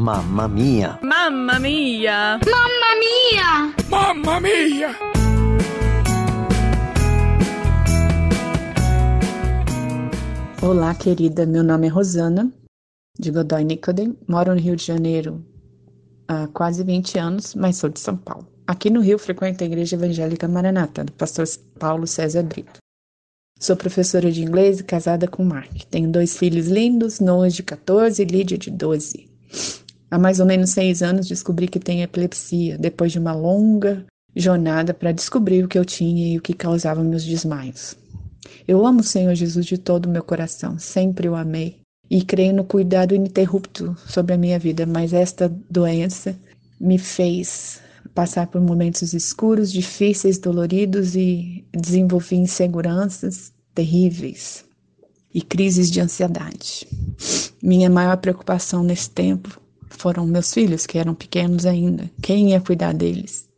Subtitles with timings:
[0.00, 0.98] Mamma mia!
[1.02, 2.40] Mamma mia!
[2.46, 3.74] Mamma mia!
[3.90, 4.96] Mamma mia!
[10.62, 11.44] Olá, querida.
[11.44, 12.50] Meu nome é Rosana,
[13.18, 14.16] de Godoy Nicodem.
[14.26, 15.44] Moro no Rio de Janeiro
[16.26, 18.48] há quase 20 anos, mas sou de São Paulo.
[18.66, 21.44] Aqui no Rio frequento a Igreja Evangélica Maranata, do pastor
[21.78, 22.78] Paulo César Brito.
[23.58, 25.70] Sou professora de inglês e casada com Mark.
[25.90, 29.28] Tenho dois filhos lindos, Noah de 14 e Lídia de 12.
[30.10, 34.92] Há mais ou menos seis anos descobri que tenho epilepsia, depois de uma longa jornada
[34.92, 37.96] para descobrir o que eu tinha e o que causava meus desmaios.
[38.66, 41.78] Eu amo o Senhor Jesus de todo o meu coração, sempre o amei
[42.10, 46.36] e creio no cuidado ininterrupto sobre a minha vida, mas esta doença
[46.80, 47.80] me fez
[48.12, 54.64] passar por momentos escuros, difíceis, doloridos e desenvolvi inseguranças terríveis
[55.32, 56.88] e crises de ansiedade.
[57.62, 62.10] Minha maior preocupação nesse tempo foram meus filhos, que eram pequenos ainda.
[62.22, 63.48] Quem ia cuidar deles?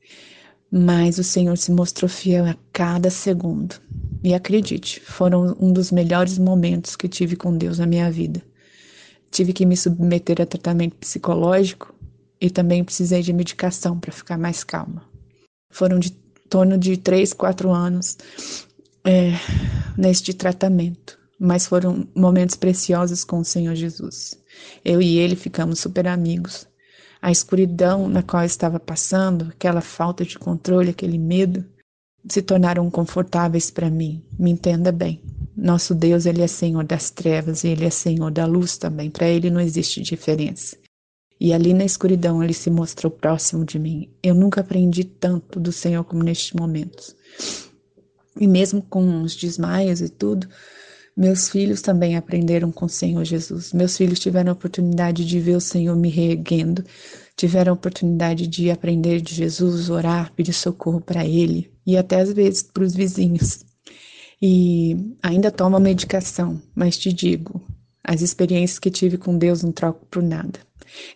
[0.70, 3.76] Mas o Senhor se mostrou fiel a cada segundo.
[4.24, 8.42] E acredite, foram um dos melhores momentos que tive com Deus na minha vida.
[9.30, 11.94] Tive que me submeter a tratamento psicológico
[12.40, 15.02] e também precisei de medicação para ficar mais calma.
[15.70, 16.10] Foram de
[16.48, 18.16] torno de três, quatro anos
[19.04, 19.32] é,
[19.96, 24.38] neste tratamento, mas foram momentos preciosos com o Senhor Jesus.
[24.84, 26.68] Eu e ele ficamos super amigos.
[27.20, 31.64] A escuridão na qual estava passando, aquela falta de controle, aquele medo,
[32.28, 34.22] se tornaram confortáveis para mim.
[34.38, 35.20] Me entenda bem.
[35.56, 39.10] Nosso Deus, ele é Senhor das trevas e ele é Senhor da luz também.
[39.10, 40.76] Para ele não existe diferença.
[41.40, 44.08] E ali na escuridão ele se mostrou próximo de mim.
[44.22, 47.16] Eu nunca aprendi tanto do Senhor como nestes momentos.
[48.40, 50.48] E mesmo com os desmaios e tudo,
[51.16, 53.72] meus filhos também aprenderam com o Senhor Jesus.
[53.72, 56.84] Meus filhos tiveram a oportunidade de ver o Senhor me reerguendo,
[57.36, 62.32] tiveram a oportunidade de aprender de Jesus, orar, pedir socorro para Ele e até às
[62.32, 63.64] vezes para os vizinhos.
[64.40, 67.62] E ainda tomo medicação, mas te digo,
[68.02, 70.58] as experiências que tive com Deus não troco por nada.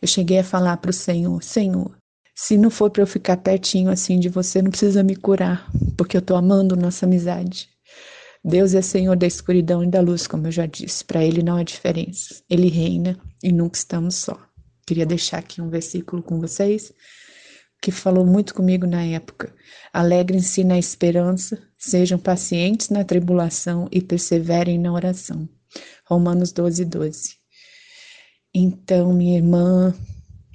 [0.00, 1.96] Eu cheguei a falar para o Senhor: Senhor,
[2.34, 6.16] se não for para eu ficar pertinho assim de você, não precisa me curar, porque
[6.16, 7.68] eu estou amando nossa amizade.
[8.48, 11.04] Deus é Senhor da escuridão e da luz, como eu já disse.
[11.04, 12.44] Para Ele não há diferença.
[12.48, 14.40] Ele reina e nunca estamos só.
[14.86, 16.92] Queria deixar aqui um versículo com vocês
[17.82, 19.52] que falou muito comigo na época.
[19.92, 25.48] Alegrem-se na esperança, sejam pacientes na tribulação e perseverem na oração.
[26.08, 27.34] Romanos 12, 12.
[28.54, 29.92] Então, minha irmã,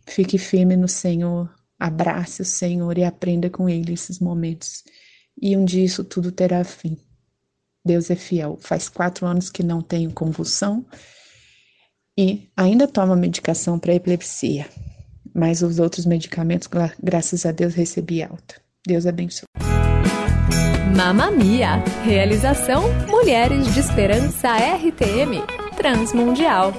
[0.07, 4.81] fique firme no Senhor, abrace o Senhor e aprenda com Ele esses momentos.
[5.41, 6.97] E um dia isso tudo terá fim.
[7.85, 8.57] Deus é fiel.
[8.61, 10.85] Faz quatro anos que não tenho convulsão
[12.17, 14.67] e ainda tomo medicação para epilepsia.
[15.33, 16.67] Mas os outros medicamentos,
[17.01, 18.55] graças a Deus, recebi alta.
[18.85, 19.45] Deus abençoe.
[20.95, 21.77] Mamamia.
[22.03, 25.41] Realização Mulheres de Esperança RTM
[25.77, 26.73] Transmundial.